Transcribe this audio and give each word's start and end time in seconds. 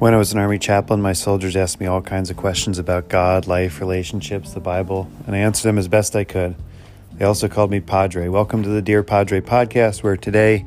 When 0.00 0.14
I 0.14 0.16
was 0.16 0.32
an 0.32 0.38
Army 0.38 0.58
chaplain, 0.58 1.02
my 1.02 1.12
soldiers 1.12 1.56
asked 1.56 1.78
me 1.78 1.84
all 1.84 2.00
kinds 2.00 2.30
of 2.30 2.38
questions 2.38 2.78
about 2.78 3.10
God, 3.10 3.46
life, 3.46 3.80
relationships, 3.80 4.54
the 4.54 4.58
Bible, 4.58 5.10
and 5.26 5.36
I 5.36 5.40
answered 5.40 5.68
them 5.68 5.76
as 5.76 5.88
best 5.88 6.16
I 6.16 6.24
could. 6.24 6.56
They 7.12 7.26
also 7.26 7.48
called 7.48 7.70
me 7.70 7.80
Padre. 7.80 8.28
Welcome 8.28 8.62
to 8.62 8.70
the 8.70 8.80
Dear 8.80 9.02
Padre 9.02 9.42
podcast, 9.42 10.02
where 10.02 10.16
today 10.16 10.64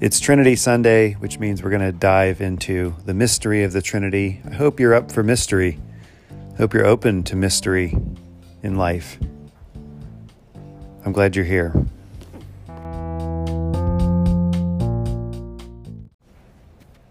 it's 0.00 0.18
Trinity 0.18 0.56
Sunday, 0.56 1.12
which 1.16 1.38
means 1.38 1.62
we're 1.62 1.68
going 1.68 1.82
to 1.82 1.92
dive 1.92 2.40
into 2.40 2.94
the 3.04 3.12
mystery 3.12 3.62
of 3.62 3.74
the 3.74 3.82
Trinity. 3.82 4.40
I 4.46 4.54
hope 4.54 4.80
you're 4.80 4.94
up 4.94 5.12
for 5.12 5.22
mystery. 5.22 5.78
I 6.54 6.56
hope 6.56 6.72
you're 6.72 6.86
open 6.86 7.24
to 7.24 7.36
mystery 7.36 7.94
in 8.62 8.76
life. 8.76 9.18
I'm 11.04 11.12
glad 11.12 11.36
you're 11.36 11.44
here. 11.44 11.85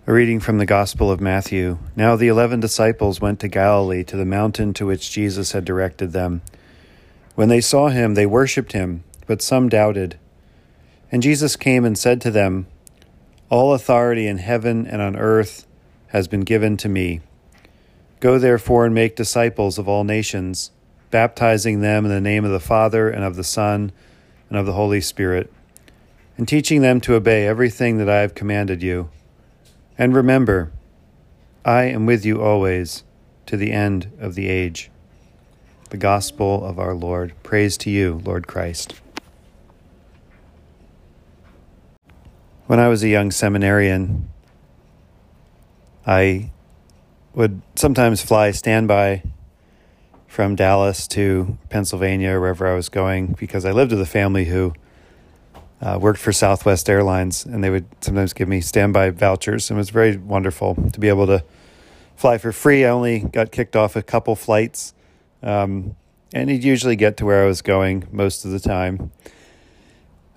A 0.07 0.13
reading 0.13 0.39
from 0.39 0.59
the 0.59 0.67
Gospel 0.67 1.09
of 1.09 1.19
Matthew. 1.19 1.79
Now 1.95 2.15
the 2.15 2.27
eleven 2.27 2.59
disciples 2.59 3.19
went 3.19 3.39
to 3.39 3.47
Galilee 3.47 4.03
to 4.03 4.15
the 4.15 4.23
mountain 4.23 4.71
to 4.75 4.85
which 4.85 5.09
Jesus 5.09 5.53
had 5.53 5.65
directed 5.65 6.11
them. 6.11 6.43
When 7.33 7.49
they 7.49 7.59
saw 7.59 7.87
him, 7.87 8.13
they 8.13 8.27
worshipped 8.27 8.73
him, 8.73 9.03
but 9.25 9.41
some 9.41 9.67
doubted. 9.67 10.19
And 11.11 11.23
Jesus 11.23 11.55
came 11.55 11.85
and 11.85 11.97
said 11.97 12.21
to 12.21 12.29
them, 12.29 12.67
All 13.49 13.73
authority 13.73 14.27
in 14.27 14.37
heaven 14.37 14.85
and 14.85 15.01
on 15.01 15.15
earth 15.15 15.65
has 16.09 16.27
been 16.27 16.41
given 16.41 16.77
to 16.77 16.87
me. 16.87 17.21
Go 18.19 18.37
therefore 18.37 18.85
and 18.85 18.93
make 18.93 19.15
disciples 19.15 19.79
of 19.79 19.89
all 19.89 20.03
nations, 20.03 20.69
baptizing 21.09 21.81
them 21.81 22.05
in 22.05 22.11
the 22.11 22.21
name 22.21 22.45
of 22.45 22.51
the 22.51 22.59
Father 22.59 23.09
and 23.09 23.23
of 23.23 23.37
the 23.37 23.43
Son 23.43 23.91
and 24.49 24.59
of 24.59 24.67
the 24.67 24.73
Holy 24.73 25.01
Spirit, 25.01 25.51
and 26.37 26.47
teaching 26.47 26.83
them 26.83 27.01
to 27.01 27.15
obey 27.15 27.47
everything 27.47 27.97
that 27.97 28.07
I 28.07 28.21
have 28.21 28.35
commanded 28.35 28.83
you. 28.83 29.09
And 29.97 30.13
remember, 30.13 30.71
I 31.63 31.83
am 31.83 32.05
with 32.05 32.25
you 32.25 32.41
always 32.41 33.03
to 33.45 33.55
the 33.55 33.71
end 33.71 34.11
of 34.19 34.35
the 34.35 34.49
age. 34.49 34.91
The 35.89 35.97
Gospel 35.97 36.65
of 36.65 36.77
our 36.79 36.93
Lord. 36.93 37.33
Praise 37.43 37.77
to 37.77 37.89
you, 37.89 38.21
Lord 38.25 38.47
Christ. 38.47 38.95
When 42.67 42.79
I 42.79 42.87
was 42.87 43.03
a 43.03 43.07
young 43.07 43.31
seminarian, 43.31 44.29
I 46.05 46.51
would 47.33 47.61
sometimes 47.75 48.21
fly 48.21 48.51
standby 48.51 49.23
from 50.27 50.55
Dallas 50.55 51.07
to 51.09 51.57
Pennsylvania, 51.69 52.39
wherever 52.39 52.67
I 52.67 52.73
was 52.73 52.89
going, 52.89 53.35
because 53.39 53.63
I 53.63 53.71
lived 53.71 53.91
with 53.91 54.01
a 54.01 54.05
family 54.05 54.45
who 54.45 54.73
uh, 55.81 55.97
worked 56.01 56.19
for 56.19 56.31
Southwest 56.31 56.89
Airlines, 56.89 57.45
and 57.45 57.63
they 57.63 57.69
would 57.69 57.85
sometimes 58.01 58.33
give 58.33 58.47
me 58.47 58.61
standby 58.61 59.09
vouchers. 59.11 59.69
And 59.69 59.77
it 59.77 59.79
was 59.79 59.89
very 59.89 60.17
wonderful 60.17 60.75
to 60.93 60.99
be 60.99 61.09
able 61.09 61.27
to 61.27 61.43
fly 62.15 62.37
for 62.37 62.51
free. 62.51 62.85
I 62.85 62.89
only 62.89 63.19
got 63.19 63.51
kicked 63.51 63.75
off 63.75 63.95
a 63.95 64.01
couple 64.01 64.35
flights, 64.35 64.93
um, 65.43 65.95
and 66.33 66.49
you'd 66.49 66.63
usually 66.63 66.95
get 66.95 67.17
to 67.17 67.25
where 67.25 67.43
I 67.43 67.45
was 67.45 67.61
going 67.61 68.07
most 68.11 68.45
of 68.45 68.51
the 68.51 68.59
time. 68.59 69.11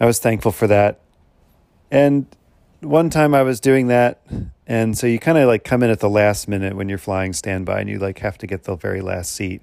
I 0.00 0.06
was 0.06 0.18
thankful 0.18 0.52
for 0.52 0.66
that. 0.66 1.00
And 1.90 2.26
one 2.80 3.10
time 3.10 3.34
I 3.34 3.42
was 3.42 3.60
doing 3.60 3.88
that, 3.88 4.20
and 4.66 4.96
so 4.96 5.06
you 5.06 5.18
kind 5.18 5.38
of 5.38 5.48
like 5.48 5.64
come 5.64 5.82
in 5.82 5.90
at 5.90 6.00
the 6.00 6.10
last 6.10 6.46
minute 6.48 6.76
when 6.76 6.88
you're 6.88 6.98
flying 6.98 7.32
standby, 7.32 7.80
and 7.80 7.88
you 7.88 7.98
like 7.98 8.18
have 8.18 8.38
to 8.38 8.46
get 8.46 8.64
the 8.64 8.76
very 8.76 9.00
last 9.00 9.32
seat. 9.32 9.62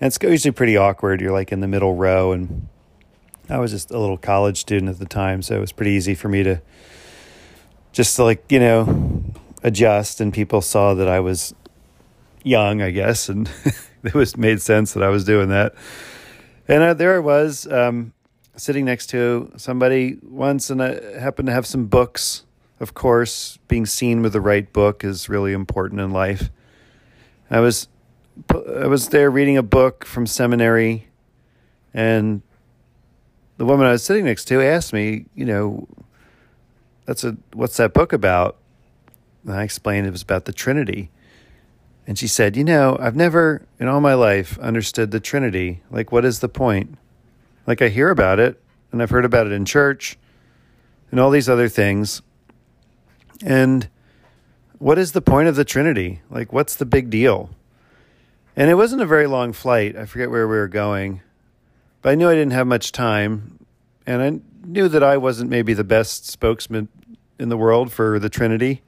And 0.00 0.08
it's 0.08 0.18
usually 0.22 0.52
pretty 0.52 0.76
awkward. 0.76 1.20
You're 1.20 1.32
like 1.32 1.52
in 1.52 1.60
the 1.60 1.68
middle 1.68 1.94
row, 1.94 2.32
and 2.32 2.68
I 3.50 3.58
was 3.58 3.70
just 3.70 3.90
a 3.90 3.98
little 3.98 4.18
college 4.18 4.58
student 4.58 4.90
at 4.90 4.98
the 4.98 5.06
time, 5.06 5.42
so 5.42 5.56
it 5.56 5.60
was 5.60 5.72
pretty 5.72 5.92
easy 5.92 6.14
for 6.14 6.28
me 6.28 6.42
to 6.42 6.60
just 7.92 8.16
to 8.16 8.24
like, 8.24 8.44
you 8.50 8.60
know, 8.60 9.24
adjust 9.62 10.20
and 10.20 10.32
people 10.32 10.60
saw 10.60 10.94
that 10.94 11.08
I 11.08 11.20
was 11.20 11.54
young, 12.42 12.82
I 12.82 12.90
guess, 12.90 13.28
and 13.28 13.50
it 14.04 14.14
was 14.14 14.36
made 14.36 14.60
sense 14.60 14.92
that 14.92 15.02
I 15.02 15.08
was 15.08 15.24
doing 15.24 15.48
that. 15.48 15.74
And 16.66 16.82
uh, 16.82 16.94
there 16.94 17.16
I 17.16 17.20
was 17.20 17.66
um, 17.66 18.12
sitting 18.56 18.84
next 18.84 19.06
to 19.08 19.50
somebody 19.56 20.18
once, 20.22 20.68
and 20.68 20.82
I 20.82 21.18
happened 21.18 21.46
to 21.46 21.52
have 21.52 21.66
some 21.66 21.86
books. 21.86 22.44
Of 22.80 22.94
course, 22.94 23.58
being 23.66 23.86
seen 23.86 24.22
with 24.22 24.32
the 24.32 24.40
right 24.40 24.70
book 24.72 25.02
is 25.02 25.28
really 25.28 25.52
important 25.52 26.00
in 26.00 26.10
life. 26.10 26.50
I 27.50 27.60
was 27.60 27.88
I 28.54 28.86
was 28.86 29.08
there 29.08 29.30
reading 29.30 29.56
a 29.56 29.62
book 29.62 30.04
from 30.04 30.26
seminary, 30.26 31.08
and 31.92 32.42
the 33.58 33.64
woman 33.64 33.86
I 33.86 33.92
was 33.92 34.02
sitting 34.02 34.24
next 34.24 34.46
to 34.46 34.62
asked 34.62 34.92
me, 34.92 35.26
you 35.34 35.44
know, 35.44 35.86
that's 37.04 37.24
a 37.24 37.36
what's 37.52 37.76
that 37.76 37.92
book 37.92 38.12
about? 38.12 38.56
And 39.44 39.52
I 39.52 39.62
explained 39.62 40.06
it 40.06 40.10
was 40.10 40.22
about 40.22 40.46
the 40.46 40.52
Trinity. 40.52 41.10
And 42.06 42.18
she 42.18 42.28
said, 42.28 42.56
You 42.56 42.64
know, 42.64 42.96
I've 42.98 43.16
never 43.16 43.66
in 43.78 43.88
all 43.88 44.00
my 44.00 44.14
life 44.14 44.58
understood 44.60 45.10
the 45.10 45.20
Trinity. 45.20 45.82
Like, 45.90 46.12
what 46.12 46.24
is 46.24 46.38
the 46.38 46.48
point? 46.48 46.96
Like, 47.66 47.82
I 47.82 47.88
hear 47.88 48.10
about 48.10 48.38
it 48.38 48.62
and 48.92 49.02
I've 49.02 49.10
heard 49.10 49.24
about 49.24 49.46
it 49.46 49.52
in 49.52 49.64
church 49.64 50.16
and 51.10 51.18
all 51.18 51.30
these 51.30 51.48
other 51.48 51.68
things. 51.68 52.22
And 53.44 53.88
what 54.78 54.98
is 54.98 55.12
the 55.12 55.20
point 55.20 55.48
of 55.48 55.56
the 55.56 55.64
Trinity? 55.64 56.22
Like, 56.30 56.52
what's 56.52 56.76
the 56.76 56.86
big 56.86 57.10
deal? 57.10 57.50
And 58.54 58.70
it 58.70 58.74
wasn't 58.74 59.02
a 59.02 59.06
very 59.06 59.26
long 59.26 59.52
flight. 59.52 59.96
I 59.96 60.06
forget 60.06 60.30
where 60.30 60.46
we 60.46 60.56
were 60.56 60.68
going. 60.68 61.22
But 62.02 62.10
I 62.10 62.14
knew 62.14 62.28
I 62.28 62.34
didn't 62.34 62.52
have 62.52 62.66
much 62.66 62.92
time, 62.92 63.58
and 64.06 64.22
I 64.22 64.40
knew 64.66 64.88
that 64.88 65.02
I 65.02 65.16
wasn't 65.16 65.50
maybe 65.50 65.74
the 65.74 65.84
best 65.84 66.26
spokesman 66.26 66.88
in 67.38 67.48
the 67.48 67.56
world 67.56 67.92
for 67.92 68.18
the 68.18 68.28
Trinity. 68.28 68.82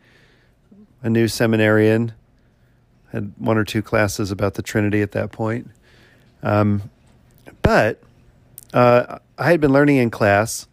A 1.02 1.10
new 1.10 1.28
seminarian, 1.28 2.12
had 3.12 3.32
one 3.38 3.56
or 3.56 3.64
two 3.64 3.82
classes 3.82 4.30
about 4.30 4.54
the 4.54 4.62
Trinity 4.62 5.02
at 5.02 5.12
that 5.12 5.32
point. 5.32 5.70
Um, 6.42 6.90
but 7.62 8.02
uh, 8.72 9.18
I 9.38 9.50
had 9.50 9.60
been 9.60 9.72
learning 9.72 9.96
in 9.96 10.10
class 10.10 10.66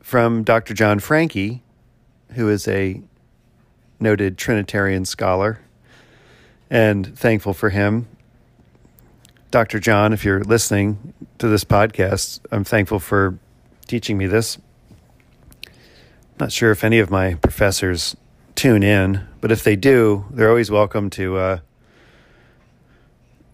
from 0.00 0.44
Dr. 0.44 0.74
John 0.74 1.00
Franke, 1.00 1.62
who 2.32 2.48
is 2.48 2.68
a 2.68 3.02
noted 3.98 4.38
Trinitarian 4.38 5.04
scholar, 5.04 5.60
and 6.70 7.18
thankful 7.18 7.54
for 7.54 7.70
him. 7.70 8.06
Dr. 9.50 9.78
John, 9.78 10.12
if 10.12 10.24
you're 10.24 10.42
listening 10.42 11.14
to 11.38 11.46
this 11.46 11.62
podcast, 11.62 12.40
I'm 12.50 12.64
thankful 12.64 12.98
for 12.98 13.38
teaching 13.86 14.18
me 14.18 14.26
this. 14.26 14.58
Not 16.40 16.50
sure 16.50 16.72
if 16.72 16.82
any 16.82 16.98
of 16.98 17.10
my 17.10 17.34
professors 17.34 18.16
tune 18.56 18.82
in, 18.82 19.26
but 19.40 19.52
if 19.52 19.62
they 19.62 19.76
do, 19.76 20.24
they're 20.30 20.48
always 20.48 20.70
welcome 20.70 21.10
to 21.10 21.36
uh, 21.36 21.58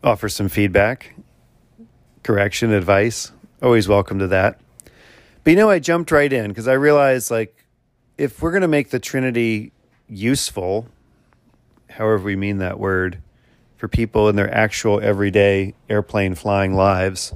offer 0.02 0.30
some 0.30 0.48
feedback, 0.48 1.14
correction, 2.22 2.72
advice. 2.72 3.30
Always 3.62 3.86
welcome 3.86 4.18
to 4.18 4.26
that. 4.28 4.58
But 5.44 5.50
you 5.50 5.56
know, 5.56 5.68
I 5.68 5.78
jumped 5.78 6.10
right 6.10 6.32
in 6.32 6.48
because 6.48 6.68
I 6.68 6.72
realized 6.72 7.30
like 7.30 7.66
if 8.16 8.40
we're 8.40 8.50
going 8.50 8.62
to 8.62 8.68
make 8.68 8.88
the 8.90 8.98
Trinity 8.98 9.72
useful, 10.08 10.88
however 11.90 12.24
we 12.24 12.34
mean 12.34 12.58
that 12.58 12.78
word, 12.80 13.20
for 13.82 13.88
people 13.88 14.28
in 14.28 14.36
their 14.36 14.54
actual 14.54 15.00
everyday 15.00 15.74
airplane 15.90 16.36
flying 16.36 16.72
lives. 16.72 17.34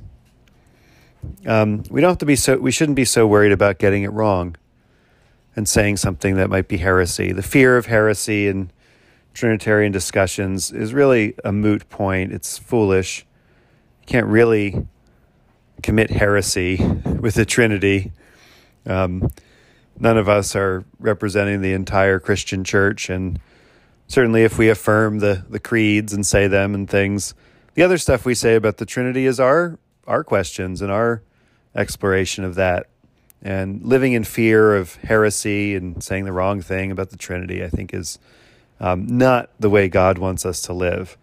Um, 1.44 1.82
we 1.90 2.00
don't 2.00 2.10
have 2.10 2.18
to 2.18 2.24
be 2.24 2.36
so. 2.36 2.56
We 2.58 2.70
shouldn't 2.70 2.94
be 2.94 3.04
so 3.04 3.26
worried 3.26 3.50
about 3.50 3.80
getting 3.80 4.04
it 4.04 4.12
wrong 4.12 4.54
and 5.56 5.68
saying 5.68 5.96
something 5.96 6.36
that 6.36 6.48
might 6.48 6.68
be 6.68 6.76
heresy. 6.76 7.32
The 7.32 7.42
fear 7.42 7.76
of 7.76 7.86
heresy 7.86 8.46
in 8.46 8.70
Trinitarian 9.34 9.90
discussions 9.90 10.70
is 10.70 10.94
really 10.94 11.34
a 11.42 11.50
moot 11.50 11.88
point. 11.88 12.32
It's 12.32 12.58
foolish. 12.58 13.26
You 14.02 14.06
can't 14.06 14.28
really 14.28 14.86
commit 15.82 16.10
heresy 16.10 16.76
with 17.20 17.34
the 17.34 17.44
Trinity. 17.44 18.12
Um, 18.86 19.32
none 19.98 20.16
of 20.16 20.28
us 20.28 20.54
are 20.54 20.84
representing 21.00 21.60
the 21.60 21.72
entire 21.72 22.21
Christian 22.21 22.62
church, 22.62 23.10
and 23.10 23.41
certainly 24.08 24.42
if 24.42 24.58
we 24.58 24.68
affirm 24.68 25.18
the 25.18 25.44
the 25.48 25.60
creeds 25.60 26.12
and 26.12 26.26
say 26.26 26.47
them 26.47 26.74
and 26.74 26.88
things, 26.88 27.34
the 27.74 27.82
other 27.82 27.98
stuff 27.98 28.24
we 28.24 28.34
say 28.34 28.54
about 28.54 28.78
the 28.78 28.86
Trinity 28.86 29.26
is 29.26 29.38
our 29.41 29.78
our 30.06 30.24
questions 30.24 30.82
and 30.82 30.91
our 30.91 31.22
exploration 31.74 32.44
of 32.44 32.54
that. 32.54 32.88
And 33.42 33.84
living 33.84 34.12
in 34.12 34.24
fear 34.24 34.74
of 34.74 34.97
heresy 34.97 35.74
and 35.74 36.03
saying 36.03 36.24
the 36.24 36.32
wrong 36.32 36.62
thing 36.62 36.91
about 36.91 37.10
the 37.10 37.16
Trinity, 37.16 37.62
I 37.62 37.68
think, 37.68 37.92
is 37.92 38.18
um, 38.80 39.06
not 39.06 39.50
the 39.60 39.70
way 39.70 39.88
God 39.88 40.18
wants 40.18 40.44
us 40.47 40.62
to 40.62 40.72
live. 40.72 41.16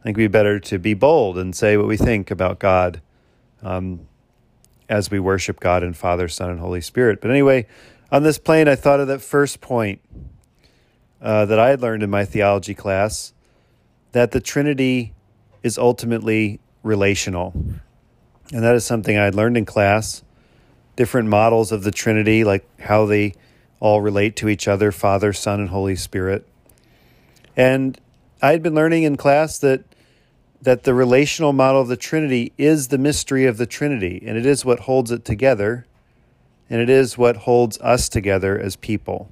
I 0.00 0.02
think 0.04 0.16
it'd 0.16 0.30
be 0.30 0.32
better 0.32 0.60
to 0.60 0.78
be 0.78 0.94
bold 0.94 1.36
and 1.38 1.54
say 1.54 1.76
what 1.76 1.86
we 1.86 1.96
think 1.96 2.30
about 2.30 2.58
God 2.58 3.02
um, 3.62 4.06
as 4.88 5.10
we 5.10 5.18
worship 5.18 5.60
God 5.60 5.82
and 5.82 5.96
Father, 5.96 6.28
Son, 6.28 6.50
and 6.50 6.60
Holy 6.60 6.80
Spirit. 6.80 7.20
But 7.20 7.30
anyway, 7.30 7.66
on 8.12 8.22
this 8.22 8.38
plane, 8.38 8.68
I 8.68 8.76
thought 8.76 9.00
of 9.00 9.08
that 9.08 9.20
first 9.20 9.60
point 9.60 10.00
uh, 11.26 11.44
that 11.44 11.58
I 11.58 11.70
had 11.70 11.82
learned 11.82 12.04
in 12.04 12.10
my 12.10 12.24
theology 12.24 12.72
class 12.72 13.32
that 14.12 14.30
the 14.30 14.40
Trinity 14.40 15.12
is 15.60 15.76
ultimately 15.76 16.60
relational. 16.84 17.52
And 18.52 18.62
that 18.62 18.76
is 18.76 18.84
something 18.84 19.18
I 19.18 19.24
had 19.24 19.34
learned 19.34 19.56
in 19.56 19.64
class. 19.64 20.22
Different 20.94 21.28
models 21.28 21.72
of 21.72 21.82
the 21.82 21.90
Trinity, 21.90 22.44
like 22.44 22.64
how 22.80 23.06
they 23.06 23.34
all 23.80 24.00
relate 24.00 24.36
to 24.36 24.48
each 24.48 24.68
other 24.68 24.92
Father, 24.92 25.32
Son, 25.32 25.58
and 25.58 25.70
Holy 25.70 25.96
Spirit. 25.96 26.46
And 27.56 27.98
I 28.40 28.52
had 28.52 28.62
been 28.62 28.76
learning 28.76 29.02
in 29.02 29.16
class 29.16 29.58
that 29.58 29.82
that 30.62 30.84
the 30.84 30.94
relational 30.94 31.52
model 31.52 31.80
of 31.80 31.88
the 31.88 31.96
Trinity 31.96 32.52
is 32.56 32.88
the 32.88 32.98
mystery 32.98 33.46
of 33.46 33.56
the 33.56 33.66
Trinity, 33.66 34.22
and 34.24 34.38
it 34.38 34.46
is 34.46 34.64
what 34.64 34.80
holds 34.80 35.10
it 35.10 35.24
together, 35.24 35.86
and 36.70 36.80
it 36.80 36.88
is 36.88 37.18
what 37.18 37.38
holds 37.38 37.78
us 37.80 38.08
together 38.08 38.58
as 38.58 38.76
people. 38.76 39.30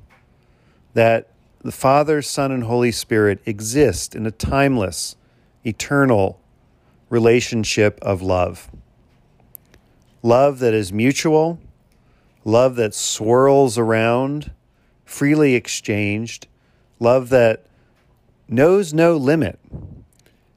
That 0.92 1.28
the 1.64 1.72
Father, 1.72 2.20
Son, 2.20 2.52
and 2.52 2.64
Holy 2.64 2.92
Spirit 2.92 3.40
exist 3.46 4.14
in 4.14 4.26
a 4.26 4.30
timeless, 4.30 5.16
eternal 5.64 6.38
relationship 7.08 7.98
of 8.02 8.20
love. 8.20 8.70
Love 10.22 10.58
that 10.58 10.74
is 10.74 10.92
mutual, 10.92 11.58
love 12.44 12.76
that 12.76 12.94
swirls 12.94 13.78
around, 13.78 14.50
freely 15.06 15.54
exchanged, 15.54 16.46
love 17.00 17.30
that 17.30 17.64
knows 18.46 18.92
no 18.92 19.16
limit, 19.16 19.58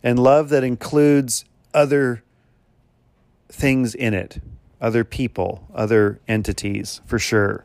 and 0.03 0.19
love 0.19 0.49
that 0.49 0.63
includes 0.65 1.45
other 1.73 2.21
things 3.47 3.95
in 3.95 4.13
it, 4.13 4.41
other 4.81 5.05
people, 5.05 5.65
other 5.73 6.19
entities, 6.27 6.99
for 7.05 7.17
sure. 7.17 7.63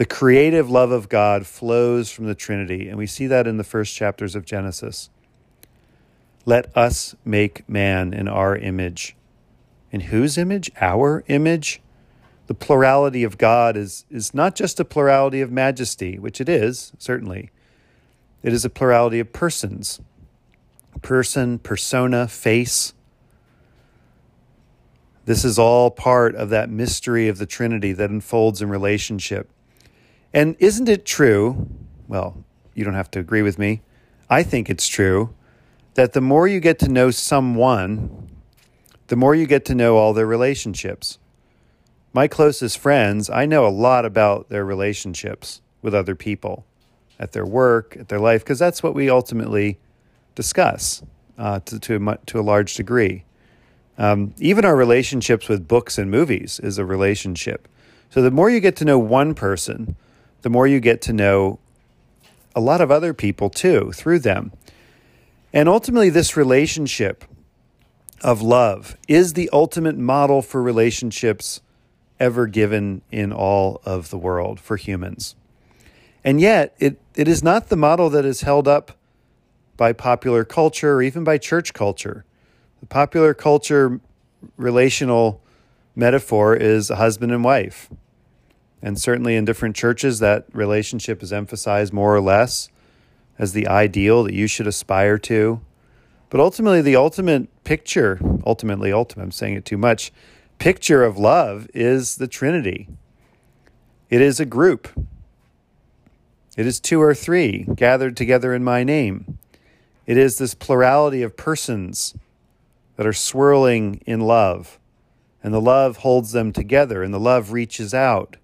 The 0.00 0.06
creative 0.06 0.70
love 0.70 0.92
of 0.92 1.10
God 1.10 1.46
flows 1.46 2.10
from 2.10 2.24
the 2.24 2.34
Trinity, 2.34 2.88
and 2.88 2.96
we 2.96 3.06
see 3.06 3.26
that 3.26 3.46
in 3.46 3.58
the 3.58 3.62
first 3.62 3.94
chapters 3.94 4.34
of 4.34 4.46
Genesis. 4.46 5.10
Let 6.46 6.74
us 6.74 7.14
make 7.22 7.68
man 7.68 8.14
in 8.14 8.26
our 8.26 8.56
image. 8.56 9.14
In 9.92 10.00
whose 10.00 10.38
image? 10.38 10.70
Our 10.80 11.22
image? 11.26 11.82
The 12.46 12.54
plurality 12.54 13.24
of 13.24 13.36
God 13.36 13.76
is, 13.76 14.06
is 14.10 14.32
not 14.32 14.54
just 14.54 14.80
a 14.80 14.86
plurality 14.86 15.42
of 15.42 15.52
majesty, 15.52 16.18
which 16.18 16.40
it 16.40 16.48
is, 16.48 16.92
certainly. 16.96 17.50
It 18.42 18.54
is 18.54 18.64
a 18.64 18.70
plurality 18.70 19.20
of 19.20 19.34
persons 19.34 20.00
person, 21.02 21.58
persona, 21.58 22.26
face. 22.26 22.94
This 25.26 25.44
is 25.44 25.58
all 25.58 25.90
part 25.90 26.34
of 26.36 26.48
that 26.48 26.70
mystery 26.70 27.28
of 27.28 27.36
the 27.36 27.44
Trinity 27.44 27.92
that 27.92 28.08
unfolds 28.08 28.62
in 28.62 28.70
relationship. 28.70 29.50
And 30.32 30.56
isn't 30.58 30.88
it 30.88 31.04
true? 31.04 31.68
Well, 32.08 32.44
you 32.74 32.84
don't 32.84 32.94
have 32.94 33.10
to 33.12 33.18
agree 33.18 33.42
with 33.42 33.58
me. 33.58 33.82
I 34.28 34.42
think 34.42 34.70
it's 34.70 34.86
true 34.86 35.34
that 35.94 36.12
the 36.12 36.20
more 36.20 36.46
you 36.46 36.60
get 36.60 36.78
to 36.80 36.88
know 36.88 37.10
someone, 37.10 38.30
the 39.08 39.16
more 39.16 39.34
you 39.34 39.46
get 39.46 39.64
to 39.66 39.74
know 39.74 39.96
all 39.96 40.12
their 40.12 40.26
relationships. 40.26 41.18
My 42.12 42.28
closest 42.28 42.78
friends, 42.78 43.28
I 43.28 43.44
know 43.44 43.66
a 43.66 43.68
lot 43.70 44.04
about 44.04 44.48
their 44.48 44.64
relationships 44.64 45.60
with 45.82 45.94
other 45.94 46.14
people 46.14 46.64
at 47.18 47.32
their 47.32 47.44
work, 47.44 47.96
at 47.98 48.08
their 48.08 48.20
life, 48.20 48.42
because 48.42 48.58
that's 48.58 48.82
what 48.82 48.94
we 48.94 49.10
ultimately 49.10 49.78
discuss 50.34 51.02
uh, 51.38 51.60
to, 51.60 51.78
to, 51.80 51.96
a, 51.96 52.18
to 52.26 52.38
a 52.38 52.42
large 52.42 52.74
degree. 52.74 53.24
Um, 53.98 54.34
even 54.38 54.64
our 54.64 54.76
relationships 54.76 55.48
with 55.48 55.68
books 55.68 55.98
and 55.98 56.10
movies 56.10 56.60
is 56.62 56.78
a 56.78 56.84
relationship. 56.84 57.68
So 58.10 58.22
the 58.22 58.30
more 58.30 58.48
you 58.48 58.60
get 58.60 58.76
to 58.76 58.84
know 58.84 58.98
one 58.98 59.34
person, 59.34 59.96
the 60.42 60.50
more 60.50 60.66
you 60.66 60.80
get 60.80 61.02
to 61.02 61.12
know 61.12 61.58
a 62.54 62.60
lot 62.60 62.80
of 62.80 62.90
other 62.90 63.14
people 63.14 63.50
too 63.50 63.92
through 63.92 64.18
them. 64.20 64.52
And 65.52 65.68
ultimately, 65.68 66.10
this 66.10 66.36
relationship 66.36 67.24
of 68.22 68.42
love 68.42 68.96
is 69.08 69.32
the 69.32 69.50
ultimate 69.52 69.96
model 69.96 70.42
for 70.42 70.62
relationships 70.62 71.60
ever 72.18 72.46
given 72.46 73.02
in 73.10 73.32
all 73.32 73.80
of 73.84 74.10
the 74.10 74.18
world 74.18 74.60
for 74.60 74.76
humans. 74.76 75.34
And 76.22 76.40
yet, 76.40 76.74
it, 76.78 77.00
it 77.16 77.28
is 77.28 77.42
not 77.42 77.68
the 77.68 77.76
model 77.76 78.10
that 78.10 78.24
is 78.24 78.42
held 78.42 78.68
up 78.68 78.92
by 79.76 79.92
popular 79.92 80.44
culture 80.44 80.94
or 80.94 81.02
even 81.02 81.24
by 81.24 81.38
church 81.38 81.72
culture. 81.72 82.24
The 82.80 82.86
popular 82.86 83.32
culture 83.32 84.00
relational 84.56 85.40
metaphor 85.96 86.54
is 86.54 86.90
a 86.90 86.96
husband 86.96 87.32
and 87.32 87.42
wife. 87.42 87.88
And 88.82 88.98
certainly 88.98 89.36
in 89.36 89.44
different 89.44 89.76
churches, 89.76 90.18
that 90.20 90.46
relationship 90.52 91.22
is 91.22 91.32
emphasized 91.32 91.92
more 91.92 92.14
or 92.14 92.20
less 92.20 92.68
as 93.38 93.52
the 93.52 93.66
ideal 93.68 94.22
that 94.24 94.34
you 94.34 94.46
should 94.46 94.66
aspire 94.66 95.18
to. 95.18 95.60
But 96.30 96.40
ultimately, 96.40 96.80
the 96.80 96.96
ultimate 96.96 97.48
picture, 97.64 98.20
ultimately, 98.46 98.92
ultimate, 98.92 99.24
I'm 99.24 99.32
saying 99.32 99.54
it 99.54 99.64
too 99.64 99.78
much, 99.78 100.12
picture 100.58 101.02
of 101.02 101.18
love 101.18 101.68
is 101.74 102.16
the 102.16 102.28
Trinity. 102.28 102.88
It 104.08 104.20
is 104.20 104.40
a 104.40 104.46
group, 104.46 104.88
it 106.56 106.66
is 106.66 106.80
two 106.80 107.00
or 107.00 107.14
three 107.14 107.66
gathered 107.74 108.16
together 108.16 108.52
in 108.54 108.64
my 108.64 108.84
name. 108.84 109.38
It 110.06 110.16
is 110.16 110.38
this 110.38 110.52
plurality 110.54 111.22
of 111.22 111.36
persons 111.36 112.14
that 112.96 113.06
are 113.06 113.12
swirling 113.12 114.02
in 114.04 114.20
love. 114.20 114.78
And 115.42 115.54
the 115.54 115.60
love 115.60 115.98
holds 115.98 116.32
them 116.32 116.52
together, 116.52 117.02
and 117.02 117.14
the 117.14 117.20
love 117.20 117.52
reaches 117.52 117.94
out 117.94 118.36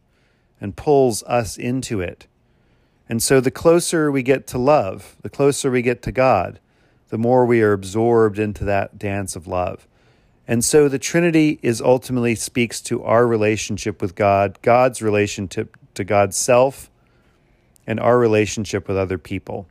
and 0.60 0.76
pulls 0.76 1.22
us 1.24 1.56
into 1.56 2.00
it. 2.00 2.26
And 3.08 3.22
so, 3.22 3.40
the 3.40 3.50
closer 3.50 4.10
we 4.10 4.22
get 4.22 4.46
to 4.48 4.58
love, 4.58 5.16
the 5.22 5.30
closer 5.30 5.70
we 5.70 5.82
get 5.82 6.02
to 6.02 6.12
God, 6.12 6.58
the 7.08 7.18
more 7.18 7.46
we 7.46 7.62
are 7.62 7.72
absorbed 7.72 8.38
into 8.38 8.64
that 8.64 8.98
dance 8.98 9.36
of 9.36 9.46
love. 9.46 9.86
And 10.48 10.64
so, 10.64 10.88
the 10.88 10.98
Trinity 10.98 11.60
is 11.62 11.80
ultimately 11.80 12.34
speaks 12.34 12.80
to 12.82 13.04
our 13.04 13.26
relationship 13.26 14.02
with 14.02 14.14
God, 14.14 14.58
God's 14.62 15.02
relationship 15.02 15.76
to 15.94 16.04
God's 16.04 16.36
self, 16.36 16.90
and 17.86 18.00
our 18.00 18.18
relationship 18.18 18.88
with 18.88 18.96
other 18.96 19.18
people. 19.18 19.68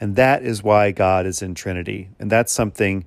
And 0.00 0.16
that 0.16 0.42
is 0.42 0.62
why 0.62 0.90
God 0.90 1.26
is 1.26 1.42
in 1.42 1.54
Trinity. 1.54 2.08
And 2.18 2.30
that's 2.30 2.52
something 2.52 3.04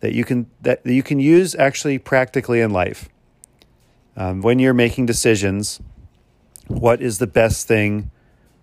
that 0.00 0.12
you 0.12 0.24
can 0.24 0.46
that 0.62 0.84
you 0.86 1.02
can 1.02 1.18
use 1.18 1.54
actually 1.54 1.98
practically 1.98 2.60
in 2.60 2.70
life. 2.70 3.08
Um, 4.16 4.40
when 4.40 4.58
you're 4.58 4.74
making 4.74 5.06
decisions, 5.06 5.80
what 6.68 7.00
is 7.00 7.18
the 7.18 7.26
best 7.26 7.68
thing 7.68 8.10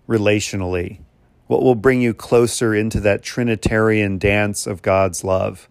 relationally? 0.08 1.00
What 1.46 1.62
will 1.62 1.74
bring 1.74 2.00
you 2.00 2.14
closer 2.14 2.74
into 2.74 3.00
that 3.00 3.22
Trinitarian 3.22 4.18
dance 4.18 4.66
of 4.66 4.82
God's 4.82 5.24
love? 5.24 5.68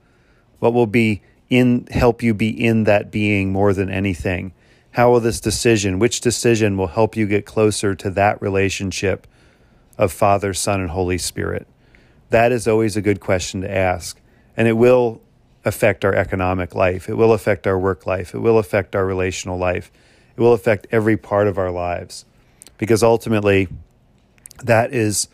What 0.59 0.73
will 0.73 0.87
be 0.87 1.21
in 1.49 1.87
help 1.91 2.23
you 2.23 2.33
be 2.33 2.49
in 2.49 2.85
that 2.85 3.11
being 3.11 3.51
more 3.51 3.73
than 3.73 3.89
anything? 3.89 4.53
How 4.91 5.11
will 5.11 5.19
this 5.19 5.39
decision, 5.39 5.97
which 5.97 6.21
decision 6.21 6.77
will 6.77 6.87
help 6.87 7.15
you 7.15 7.25
get 7.25 7.45
closer 7.45 7.95
to 7.95 8.09
that 8.11 8.41
relationship 8.41 9.25
of 9.97 10.11
Father, 10.11 10.53
Son, 10.53 10.81
and 10.81 10.91
Holy 10.91 11.17
Spirit? 11.17 11.67
That 12.29 12.51
is 12.51 12.67
always 12.67 12.95
a 12.95 13.01
good 13.01 13.19
question 13.19 13.61
to 13.61 13.71
ask. 13.71 14.19
And 14.55 14.67
it 14.67 14.73
will 14.73 15.21
affect 15.65 16.05
our 16.05 16.13
economic 16.13 16.75
life. 16.75 17.09
It 17.09 17.15
will 17.15 17.33
affect 17.33 17.65
our 17.65 17.79
work 17.79 18.05
life. 18.05 18.35
It 18.35 18.39
will 18.39 18.59
affect 18.59 18.95
our 18.95 19.05
relational 19.05 19.57
life. 19.57 19.91
It 20.35 20.41
will 20.41 20.53
affect 20.53 20.87
every 20.91 21.17
part 21.17 21.47
of 21.47 21.57
our 21.57 21.71
lives 21.71 22.25
because 22.77 23.03
ultimately 23.03 23.67
that 24.63 24.93
is 24.93 25.27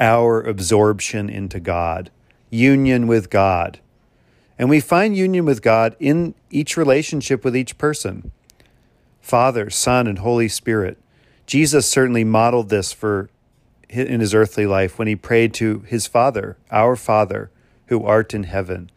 our 0.00 0.40
absorption 0.40 1.28
into 1.28 1.60
God, 1.60 2.10
union 2.50 3.06
with 3.06 3.30
God. 3.30 3.80
And 4.58 4.70
we 4.70 4.80
find 4.80 5.16
union 5.16 5.44
with 5.44 5.62
God 5.62 5.96
in 6.00 6.34
each 6.50 6.76
relationship 6.76 7.44
with 7.44 7.56
each 7.56 7.78
person 7.78 8.32
Father, 9.20 9.68
Son, 9.70 10.06
and 10.06 10.20
Holy 10.20 10.48
Spirit. 10.48 10.98
Jesus 11.46 11.88
certainly 11.88 12.22
modeled 12.22 12.68
this 12.68 12.92
for 12.92 13.28
in 13.88 14.20
his 14.20 14.34
earthly 14.34 14.66
life 14.66 14.98
when 14.98 15.08
he 15.08 15.16
prayed 15.16 15.54
to 15.54 15.80
his 15.80 16.06
Father, 16.06 16.56
our 16.70 16.96
Father, 16.96 17.50
who 17.86 18.04
art 18.04 18.34
in 18.34 18.44
heaven. 18.44 18.90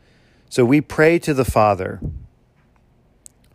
So 0.50 0.66
we 0.66 0.82
pray 0.82 1.20
to 1.20 1.34
the 1.34 1.46
Father 1.46 2.00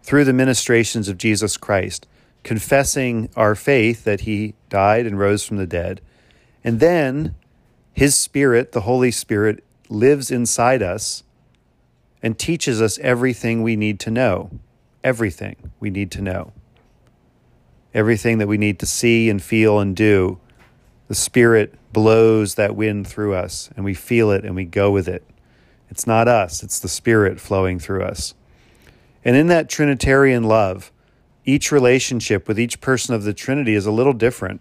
through 0.04 0.24
the 0.24 0.34
ministrations 0.34 1.08
of 1.08 1.16
Jesus 1.16 1.56
Christ, 1.56 2.06
confessing 2.42 3.30
our 3.36 3.54
faith 3.54 4.04
that 4.04 4.20
he 4.20 4.54
died 4.68 5.06
and 5.06 5.18
rose 5.18 5.44
from 5.44 5.56
the 5.56 5.66
dead. 5.66 6.02
And 6.62 6.78
then 6.78 7.34
his 7.94 8.14
Spirit, 8.14 8.72
the 8.72 8.82
Holy 8.82 9.10
Spirit, 9.10 9.64
lives 9.88 10.30
inside 10.30 10.82
us 10.82 11.24
and 12.22 12.38
teaches 12.38 12.82
us 12.82 12.98
everything 12.98 13.62
we 13.62 13.76
need 13.76 13.98
to 14.00 14.10
know. 14.10 14.50
Everything 15.02 15.56
we 15.80 15.88
need 15.88 16.10
to 16.10 16.20
know. 16.20 16.52
Everything 17.94 18.36
that 18.38 18.46
we 18.46 18.58
need 18.58 18.78
to 18.80 18.86
see 18.86 19.30
and 19.30 19.42
feel 19.42 19.78
and 19.78 19.96
do. 19.96 20.38
The 21.08 21.14
Spirit 21.14 21.78
blows 21.94 22.56
that 22.56 22.76
wind 22.76 23.08
through 23.08 23.34
us, 23.34 23.70
and 23.74 23.86
we 23.86 23.94
feel 23.94 24.30
it 24.30 24.44
and 24.44 24.54
we 24.54 24.66
go 24.66 24.90
with 24.90 25.08
it. 25.08 25.24
It's 25.88 26.06
not 26.06 26.28
us, 26.28 26.62
it's 26.62 26.78
the 26.78 26.88
Spirit 26.88 27.40
flowing 27.40 27.78
through 27.78 28.02
us. 28.02 28.34
And 29.24 29.36
in 29.36 29.46
that 29.46 29.68
Trinitarian 29.68 30.44
love, 30.44 30.92
each 31.44 31.72
relationship 31.72 32.46
with 32.46 32.58
each 32.58 32.80
person 32.80 33.14
of 33.14 33.24
the 33.24 33.34
Trinity 33.34 33.74
is 33.74 33.86
a 33.86 33.90
little 33.90 34.12
different, 34.12 34.60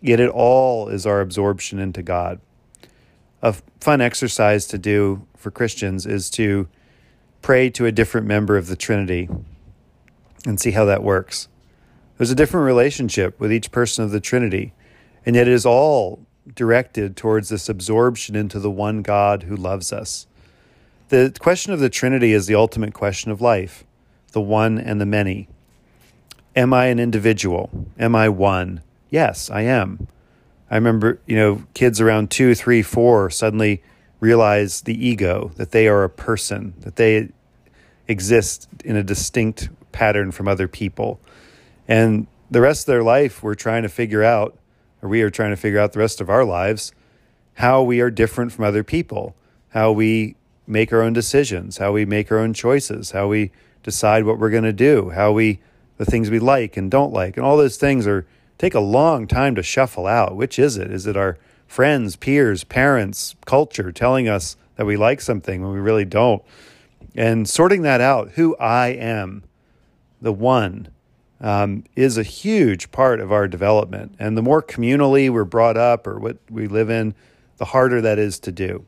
yet 0.00 0.20
it 0.20 0.30
all 0.30 0.88
is 0.88 1.06
our 1.06 1.20
absorption 1.20 1.78
into 1.78 2.02
God. 2.02 2.40
A 3.42 3.54
fun 3.80 4.00
exercise 4.00 4.66
to 4.66 4.78
do 4.78 5.26
for 5.36 5.50
Christians 5.50 6.04
is 6.04 6.28
to 6.30 6.68
pray 7.42 7.70
to 7.70 7.86
a 7.86 7.92
different 7.92 8.26
member 8.26 8.56
of 8.56 8.66
the 8.66 8.76
Trinity 8.76 9.28
and 10.44 10.60
see 10.60 10.72
how 10.72 10.84
that 10.84 11.02
works. 11.02 11.48
There's 12.16 12.30
a 12.30 12.34
different 12.34 12.66
relationship 12.66 13.38
with 13.38 13.52
each 13.52 13.70
person 13.70 14.04
of 14.04 14.10
the 14.10 14.20
Trinity, 14.20 14.72
and 15.24 15.36
yet 15.36 15.46
it 15.46 15.54
is 15.54 15.64
all 15.64 16.26
directed 16.54 17.16
towards 17.16 17.48
this 17.48 17.68
absorption 17.68 18.34
into 18.34 18.58
the 18.58 18.70
one 18.70 19.02
God 19.02 19.44
who 19.44 19.54
loves 19.54 19.92
us. 19.92 20.26
The 21.08 21.34
question 21.38 21.72
of 21.72 21.80
the 21.80 21.88
Trinity 21.88 22.34
is 22.34 22.46
the 22.46 22.54
ultimate 22.54 22.92
question 22.92 23.30
of 23.30 23.40
life 23.40 23.84
the 24.32 24.40
one 24.42 24.78
and 24.78 25.00
the 25.00 25.06
many. 25.06 25.48
Am 26.54 26.74
I 26.74 26.86
an 26.86 26.98
individual? 26.98 27.70
Am 27.98 28.14
I 28.14 28.28
one? 28.28 28.82
Yes, 29.08 29.48
I 29.48 29.62
am. 29.62 30.06
I 30.70 30.74
remember, 30.74 31.18
you 31.24 31.34
know, 31.34 31.64
kids 31.72 31.98
around 31.98 32.30
two, 32.30 32.54
three, 32.54 32.82
four 32.82 33.30
suddenly 33.30 33.82
realize 34.20 34.82
the 34.82 35.06
ego, 35.06 35.50
that 35.56 35.70
they 35.70 35.88
are 35.88 36.04
a 36.04 36.10
person, 36.10 36.74
that 36.80 36.96
they 36.96 37.30
exist 38.06 38.68
in 38.84 38.96
a 38.96 39.02
distinct 39.02 39.70
pattern 39.92 40.30
from 40.30 40.46
other 40.46 40.68
people. 40.68 41.20
And 41.86 42.26
the 42.50 42.60
rest 42.60 42.82
of 42.82 42.92
their 42.92 43.02
life, 43.02 43.42
we're 43.42 43.54
trying 43.54 43.82
to 43.82 43.88
figure 43.88 44.22
out, 44.22 44.58
or 45.00 45.08
we 45.08 45.22
are 45.22 45.30
trying 45.30 45.50
to 45.50 45.56
figure 45.56 45.78
out 45.78 45.94
the 45.94 46.00
rest 46.00 46.20
of 46.20 46.28
our 46.28 46.44
lives, 46.44 46.92
how 47.54 47.82
we 47.82 48.00
are 48.00 48.10
different 48.10 48.52
from 48.52 48.66
other 48.66 48.84
people, 48.84 49.34
how 49.70 49.90
we 49.90 50.36
make 50.68 50.92
our 50.92 51.02
own 51.02 51.12
decisions, 51.12 51.78
how 51.78 51.92
we 51.92 52.04
make 52.04 52.30
our 52.30 52.38
own 52.38 52.52
choices, 52.52 53.12
how 53.12 53.28
we 53.28 53.50
decide 53.82 54.24
what 54.24 54.38
we're 54.38 54.50
going 54.50 54.64
to 54.64 54.72
do, 54.72 55.10
how 55.10 55.32
we, 55.32 55.60
the 55.96 56.04
things 56.04 56.30
we 56.30 56.38
like 56.38 56.76
and 56.76 56.90
don't 56.90 57.12
like. 57.12 57.36
And 57.36 57.46
all 57.46 57.56
those 57.56 57.76
things 57.76 58.06
are, 58.06 58.26
take 58.58 58.74
a 58.74 58.80
long 58.80 59.26
time 59.26 59.54
to 59.54 59.62
shuffle 59.62 60.06
out. 60.06 60.36
Which 60.36 60.58
is 60.58 60.76
it? 60.76 60.90
Is 60.90 61.06
it 61.06 61.16
our 61.16 61.38
friends, 61.66 62.16
peers, 62.16 62.64
parents, 62.64 63.34
culture 63.46 63.92
telling 63.92 64.28
us 64.28 64.56
that 64.76 64.86
we 64.86 64.96
like 64.96 65.20
something 65.20 65.62
when 65.62 65.72
we 65.72 65.80
really 65.80 66.04
don't? 66.04 66.42
And 67.14 67.48
sorting 67.48 67.82
that 67.82 68.00
out, 68.00 68.32
who 68.32 68.56
I 68.56 68.88
am, 68.88 69.44
the 70.20 70.32
one, 70.32 70.88
um, 71.40 71.84
is 71.96 72.18
a 72.18 72.22
huge 72.22 72.90
part 72.90 73.20
of 73.20 73.32
our 73.32 73.48
development. 73.48 74.14
And 74.18 74.36
the 74.36 74.42
more 74.42 74.62
communally 74.62 75.30
we're 75.30 75.44
brought 75.44 75.76
up 75.76 76.06
or 76.06 76.18
what 76.18 76.38
we 76.50 76.66
live 76.66 76.90
in, 76.90 77.14
the 77.56 77.66
harder 77.66 78.00
that 78.00 78.18
is 78.18 78.38
to 78.40 78.52
do. 78.52 78.84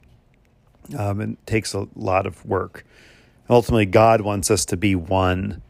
Um, 0.97 1.21
it 1.21 1.47
takes 1.47 1.75
a 1.75 1.89
lot 1.95 2.27
of 2.27 2.45
work. 2.45 2.85
Ultimately, 3.49 3.87
God 3.87 4.21
wants 4.21 4.51
us 4.51 4.65
to 4.67 4.77
be 4.77 4.95
one, 4.95 5.63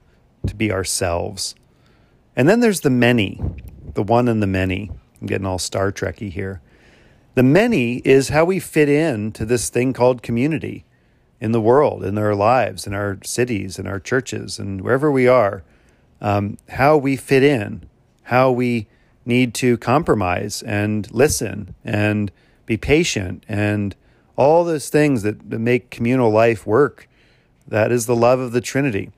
to 0.46 0.54
be 0.54 0.72
ourselves. 0.72 1.54
And 2.36 2.48
then 2.48 2.60
there's 2.60 2.80
the 2.80 2.90
many, 2.90 3.40
the 3.94 4.02
one 4.02 4.28
and 4.28 4.42
the 4.42 4.46
many. 4.46 4.90
I'm 5.20 5.26
getting 5.26 5.46
all 5.46 5.58
Star 5.58 5.92
Trekky 5.92 6.30
here. 6.30 6.60
The 7.34 7.42
many 7.42 7.96
is 7.98 8.30
how 8.30 8.44
we 8.44 8.58
fit 8.58 8.88
in 8.88 9.32
to 9.32 9.44
this 9.44 9.68
thing 9.68 9.92
called 9.92 10.22
community 10.22 10.84
in 11.40 11.52
the 11.52 11.60
world, 11.60 12.04
in 12.04 12.18
our 12.18 12.34
lives, 12.34 12.86
in 12.86 12.94
our 12.94 13.18
cities, 13.24 13.78
in 13.78 13.86
our 13.86 14.00
churches, 14.00 14.58
and 14.58 14.80
wherever 14.80 15.10
we 15.10 15.26
are 15.26 15.62
um, 16.20 16.58
how 16.70 16.96
we 16.96 17.16
fit 17.16 17.42
in, 17.42 17.88
how 18.24 18.50
we 18.50 18.86
need 19.24 19.54
to 19.54 19.76
compromise 19.78 20.62
and 20.62 21.10
listen 21.12 21.74
and 21.84 22.30
be 22.66 22.76
patient 22.76 23.44
and 23.48 23.94
all 24.40 24.64
those 24.64 24.88
things 24.88 25.22
that, 25.22 25.44
make 25.44 25.90
communal 25.90 26.30
life 26.30 26.66
work. 26.66 27.06
That 27.68 27.92
is 27.92 28.06
the 28.06 28.16
love 28.16 28.40
of 28.40 28.52
the 28.52 28.62
Trinity. 28.62 29.10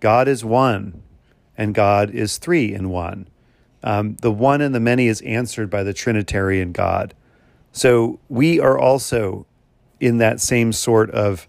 God 0.00 0.28
is 0.28 0.44
one 0.44 1.02
and 1.56 1.74
God 1.74 2.10
is 2.10 2.36
three 2.36 2.74
in 2.74 2.90
one. 2.90 3.26
Um, 3.82 4.16
the 4.20 4.30
one 4.30 4.60
and 4.60 4.74
the 4.74 4.80
many 4.80 5.06
is 5.06 5.22
answered 5.22 5.70
by 5.70 5.82
the 5.82 5.94
Trinitarian 5.94 6.72
God. 6.72 7.14
So 7.72 8.20
we 8.28 8.60
are 8.60 8.78
also 8.78 9.46
in 9.98 10.18
that 10.18 10.42
same 10.42 10.74
sort 10.74 11.10
of 11.10 11.48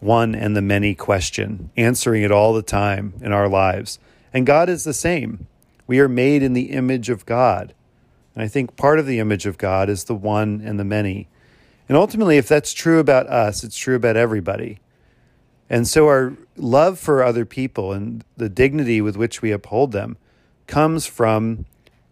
one 0.00 0.34
and 0.34 0.56
the 0.56 0.62
many 0.62 0.96
question, 0.96 1.70
answering 1.76 2.24
it 2.24 2.32
all 2.32 2.52
the 2.52 2.62
time 2.62 3.14
in 3.20 3.32
our 3.32 3.48
lives. 3.48 4.00
And 4.32 4.44
God 4.44 4.68
is 4.68 4.82
the 4.82 4.92
same. 4.92 5.46
We 5.86 6.00
are 6.00 6.08
made 6.08 6.42
in 6.42 6.54
the 6.54 6.72
image 6.72 7.08
of 7.08 7.24
God. 7.24 7.72
And 8.34 8.42
I 8.42 8.48
think 8.48 8.76
part 8.76 8.98
of 8.98 9.06
the 9.06 9.20
image 9.20 9.46
of 9.46 9.58
God 9.58 9.88
is 9.88 10.04
the 10.04 10.14
one 10.16 10.60
and 10.64 10.80
the 10.80 10.84
many. 10.84 11.28
And 11.88 11.96
ultimately, 11.96 12.38
if 12.38 12.48
that's 12.48 12.72
true 12.72 12.98
about 12.98 13.26
us, 13.26 13.62
it's 13.62 13.76
true 13.76 13.96
about 13.96 14.16
everybody. 14.16 14.78
And 15.68 15.88
so 15.88 16.06
our 16.06 16.34
love 16.56 16.98
for 16.98 17.22
other 17.22 17.44
people 17.44 17.92
and 17.92 18.24
the 18.36 18.48
dignity 18.48 19.00
with 19.00 19.16
which 19.16 19.42
we 19.42 19.50
uphold 19.50 19.92
them 19.92 20.16
comes 20.66 21.06
from 21.06 21.66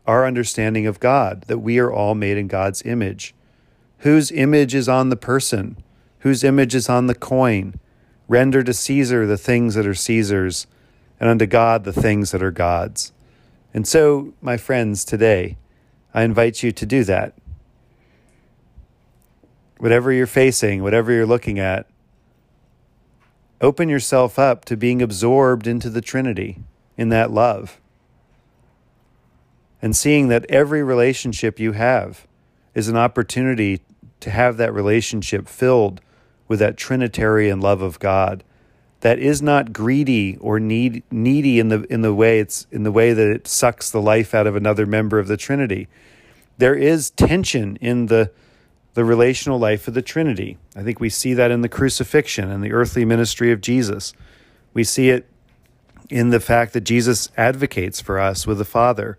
our 0.07 0.27
understanding 0.27 0.87
of 0.87 1.01
God, 1.01 1.45
that 1.47 1.59
we 1.59 1.79
are 1.79 1.93
all 1.93 2.15
made 2.15 2.37
in 2.37 2.49
God's 2.49 2.83
image. 2.83 3.35
Whose 3.99 4.33
image 4.33 4.75
is 4.75 4.89
on 4.89 5.11
the 5.11 5.17
person? 5.17 5.77
Whose 6.21 6.43
image 6.43 6.75
is 6.75 6.89
on 6.89 7.07
the 7.07 7.15
coin? 7.15 7.79
Render 8.27 8.63
to 8.65 8.73
Caesar 8.73 9.27
the 9.27 9.39
things 9.39 9.75
that 9.75 9.87
are 9.87 9.95
Caesar's, 9.95 10.67
and 11.21 11.29
unto 11.29 11.47
God 11.47 11.85
the 11.85 11.93
things 11.93 12.33
that 12.33 12.43
are 12.43 12.51
God's. 12.51 13.13
And 13.73 13.87
so, 13.87 14.35
my 14.41 14.57
friends, 14.57 15.05
today, 15.05 15.57
I 16.13 16.25
invite 16.25 16.63
you 16.63 16.73
to 16.73 16.85
do 16.85 17.05
that. 17.05 17.35
Whatever 19.83 20.13
you're 20.13 20.29
facing, 20.29 20.85
whatever 20.85 21.11
you're 21.11 21.27
looking 21.27 21.59
at, 21.59 21.89
open 23.61 23.89
yourself 23.89 24.39
up 24.39 24.65
to 24.67 24.77
being 24.77 25.03
absorbed 25.03 25.67
into 25.67 25.91
the 25.91 26.01
Trinity 26.01 26.61
in 26.97 27.09
that 27.09 27.33
love. 27.33 27.81
And 29.83 29.97
seeing 29.97 30.29
that 30.29 30.49
every 30.49 30.85
relationship 30.85 31.59
you 31.59 31.73
have 31.73 32.29
is 32.77 32.87
an 32.87 32.97
opportunity 32.97 33.81
to 34.21 34.31
have 34.31 34.57
that 34.57 34.73
relationship 34.73 35.49
filled 35.49 36.01
with 36.47 36.61
that 36.61 36.77
Trinitarian 36.77 37.61
love 37.61 37.83
of 37.83 37.99
God 37.99 38.45
that 39.01 39.19
is 39.19 39.43
not 39.43 39.73
greedy 39.73 40.37
or 40.37 40.61
need, 40.61 41.03
needy 41.11 41.59
in 41.59 41.71
the 41.71 41.83
in 41.93 42.03
the 42.03 42.15
way 42.15 42.39
it's 42.39 42.69
in 42.71 42.85
the 42.85 42.93
way 42.93 43.13
that 43.13 43.27
it 43.27 43.49
sucks 43.49 43.91
the 43.91 44.01
life 44.01 44.33
out 44.33 44.47
of 44.47 44.55
another 44.55 44.87
member 44.87 45.19
of 45.19 45.27
the 45.27 45.37
Trinity. 45.37 45.89
There 46.59 46.77
is 46.77 47.11
tension 47.11 47.75
in 47.81 48.07
the 48.07 48.31
the 48.95 49.05
relational 49.05 49.59
life 49.59 49.89
of 49.89 49.95
the 49.95 50.03
Trinity. 50.03 50.59
I 50.77 50.83
think 50.83 51.01
we 51.01 51.09
see 51.09 51.35
that 51.35 51.51
in 51.51 51.63
the 51.63 51.69
crucifixion 51.69 52.51
and 52.51 52.63
the 52.63 52.73
earthly 52.73 53.05
ministry 53.05 53.51
of 53.53 53.61
Jesus. 53.61 54.13
We 54.75 54.85
see 54.85 55.11
it 55.11 55.29
in 56.11 56.31
the 56.31 56.41
fact 56.41 56.75
that 56.75 56.83
Jesus 56.83 57.31
advocates 57.37 58.01
for 58.01 58.19
us 58.19 58.47
with 58.47 58.59
the 58.59 58.65
Father, 58.65 59.17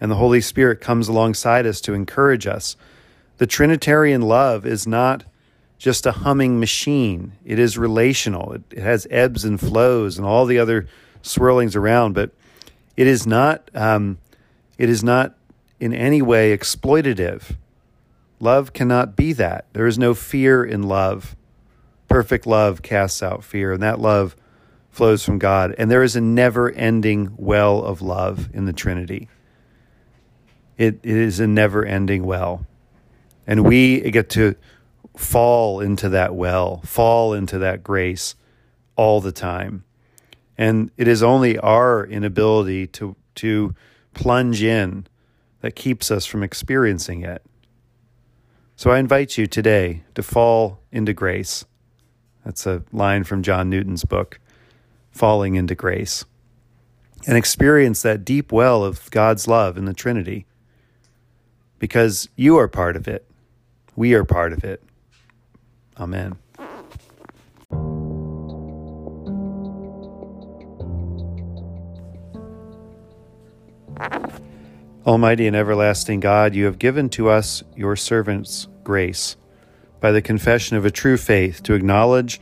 and 0.00 0.10
the 0.10 0.16
Holy 0.16 0.40
Spirit 0.40 0.80
comes 0.80 1.08
alongside 1.08 1.66
us 1.66 1.80
to 1.82 1.92
encourage 1.92 2.46
us. 2.46 2.76
The 3.36 3.46
Trinitarian 3.46 4.22
love 4.22 4.64
is 4.64 4.86
not 4.86 5.24
just 5.76 6.06
a 6.06 6.12
humming 6.12 6.60
machine. 6.60 7.32
It 7.44 7.58
is 7.58 7.76
relational. 7.76 8.52
It, 8.52 8.62
it 8.70 8.82
has 8.82 9.06
ebbs 9.10 9.44
and 9.44 9.60
flows 9.60 10.16
and 10.16 10.26
all 10.26 10.46
the 10.46 10.58
other 10.58 10.86
swirlings 11.22 11.76
around, 11.76 12.14
but 12.14 12.30
it 12.96 13.06
is 13.06 13.26
not. 13.26 13.70
Um, 13.74 14.18
it 14.78 14.88
is 14.88 15.04
not 15.04 15.34
in 15.78 15.92
any 15.92 16.22
way 16.22 16.56
exploitative. 16.56 17.56
Love 18.40 18.72
cannot 18.72 19.14
be 19.14 19.34
that. 19.34 19.66
There 19.74 19.86
is 19.86 19.98
no 19.98 20.14
fear 20.14 20.64
in 20.64 20.82
love. 20.82 21.36
Perfect 22.08 22.46
love 22.46 22.82
casts 22.82 23.22
out 23.22 23.44
fear, 23.44 23.74
and 23.74 23.82
that 23.82 24.00
love 24.00 24.34
flows 24.90 25.22
from 25.22 25.38
God. 25.38 25.74
And 25.78 25.90
there 25.90 26.02
is 26.02 26.16
a 26.16 26.20
never 26.20 26.70
ending 26.70 27.34
well 27.36 27.84
of 27.84 28.02
love 28.02 28.48
in 28.52 28.64
the 28.64 28.72
Trinity. 28.72 29.28
It, 30.78 31.00
it 31.02 31.16
is 31.16 31.38
a 31.38 31.46
never 31.46 31.84
ending 31.84 32.24
well. 32.24 32.66
And 33.46 33.64
we 33.64 34.00
get 34.10 34.30
to 34.30 34.56
fall 35.16 35.80
into 35.80 36.08
that 36.08 36.34
well, 36.34 36.80
fall 36.84 37.34
into 37.34 37.58
that 37.58 37.82
grace 37.82 38.34
all 38.96 39.20
the 39.20 39.32
time. 39.32 39.84
And 40.56 40.90
it 40.96 41.06
is 41.06 41.22
only 41.22 41.58
our 41.58 42.06
inability 42.06 42.86
to, 42.88 43.16
to 43.36 43.74
plunge 44.14 44.62
in 44.62 45.06
that 45.60 45.76
keeps 45.76 46.10
us 46.10 46.24
from 46.26 46.42
experiencing 46.42 47.22
it. 47.22 47.42
So 48.80 48.90
I 48.90 48.98
invite 48.98 49.36
you 49.36 49.46
today 49.46 50.04
to 50.14 50.22
fall 50.22 50.80
into 50.90 51.12
grace. 51.12 51.66
That's 52.46 52.64
a 52.64 52.82
line 52.92 53.24
from 53.24 53.42
John 53.42 53.68
Newton's 53.68 54.06
book, 54.06 54.40
Falling 55.10 55.54
into 55.54 55.74
Grace, 55.74 56.24
and 57.26 57.36
experience 57.36 58.00
that 58.00 58.24
deep 58.24 58.50
well 58.50 58.82
of 58.82 59.10
God's 59.10 59.46
love 59.46 59.76
in 59.76 59.84
the 59.84 59.92
Trinity 59.92 60.46
because 61.78 62.30
you 62.36 62.56
are 62.56 62.68
part 62.68 62.96
of 62.96 63.06
it. 63.06 63.26
We 63.96 64.14
are 64.14 64.24
part 64.24 64.54
of 64.54 64.64
it. 64.64 64.82
Amen. 65.98 66.38
Almighty 75.06 75.46
and 75.46 75.56
everlasting 75.56 76.20
God, 76.20 76.54
you 76.54 76.66
have 76.66 76.78
given 76.78 77.08
to 77.10 77.30
us, 77.30 77.62
your 77.74 77.96
servants, 77.96 78.68
grace 78.84 79.36
by 80.00 80.12
the 80.12 80.22
confession 80.22 80.76
of 80.76 80.84
a 80.84 80.90
true 80.90 81.16
faith 81.16 81.62
to 81.62 81.74
acknowledge 81.74 82.40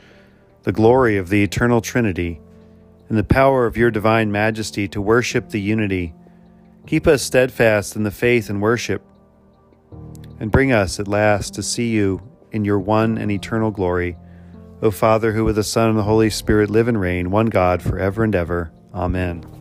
the 0.63 0.73
glory 0.73 1.17
of 1.17 1.29
the 1.29 1.43
eternal 1.43 1.81
Trinity 1.81 2.41
and 3.09 3.17
the 3.17 3.25
power 3.25 3.67
of 3.67 3.77
your 3.77 3.91
divine 3.91 4.33
majesty 4.33 4.89
to 4.89 5.01
worship 5.01 5.51
the 5.51 5.61
unity. 5.61 6.15
Keep 6.87 7.07
us 7.07 7.23
steadfast 7.23 7.97
in 7.97 8.03
the 8.03 8.11
faith 8.11 8.51
and 8.51 8.61
worship, 8.61 9.03
and 10.41 10.51
bring 10.51 10.73
us 10.73 10.99
at 11.01 11.09
last 11.09 11.55
to 11.55 11.63
see 11.63 11.89
you 11.89 12.23
in 12.53 12.65
your 12.65 12.79
one 12.79 13.19
and 13.19 13.31
eternal 13.31 13.71
glory. 13.71 14.17
O 14.83 14.91
Father, 14.91 15.33
who 15.33 15.45
with 15.45 15.57
the 15.57 15.65
Son 15.65 15.91
and 15.91 15.99
the 15.99 16.05
Holy 16.05 16.31
Spirit 16.31 16.71
live 16.71 16.89
and 16.89 17.01
reign, 17.01 17.31
one 17.31 17.47
God, 17.47 17.83
forever 17.83 18.25
and 18.25 18.35
ever. 18.35 18.73
Amen. 18.95 19.58